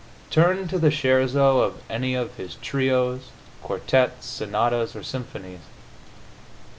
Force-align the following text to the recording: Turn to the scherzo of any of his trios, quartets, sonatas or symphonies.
Turn 0.31 0.67
to 0.69 0.79
the 0.79 0.89
scherzo 0.89 1.59
of 1.59 1.83
any 1.87 2.15
of 2.15 2.33
his 2.33 2.55
trios, 2.55 3.29
quartets, 3.61 4.25
sonatas 4.25 4.95
or 4.95 5.03
symphonies. 5.03 5.59